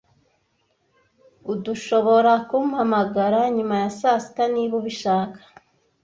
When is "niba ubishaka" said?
4.53-5.39